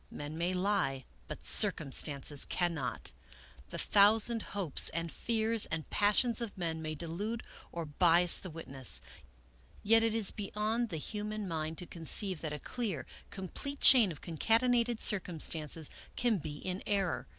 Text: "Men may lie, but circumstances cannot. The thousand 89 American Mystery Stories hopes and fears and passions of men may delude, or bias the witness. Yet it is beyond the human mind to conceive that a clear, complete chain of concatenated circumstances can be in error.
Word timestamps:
"Men 0.09 0.35
may 0.35 0.51
lie, 0.51 1.05
but 1.27 1.45
circumstances 1.45 2.43
cannot. 2.43 3.11
The 3.69 3.77
thousand 3.77 4.37
89 4.37 4.51
American 4.51 4.71
Mystery 4.73 4.79
Stories 4.79 4.87
hopes 4.87 4.89
and 5.13 5.25
fears 5.25 5.65
and 5.67 5.89
passions 5.91 6.41
of 6.41 6.57
men 6.57 6.81
may 6.81 6.95
delude, 6.95 7.43
or 7.71 7.85
bias 7.85 8.39
the 8.39 8.49
witness. 8.49 9.01
Yet 9.83 10.01
it 10.01 10.15
is 10.15 10.31
beyond 10.31 10.89
the 10.89 10.97
human 10.97 11.47
mind 11.47 11.77
to 11.77 11.85
conceive 11.85 12.41
that 12.41 12.51
a 12.51 12.57
clear, 12.57 13.05
complete 13.29 13.79
chain 13.79 14.11
of 14.11 14.21
concatenated 14.21 14.99
circumstances 14.99 15.91
can 16.15 16.39
be 16.39 16.57
in 16.57 16.81
error. 16.87 17.27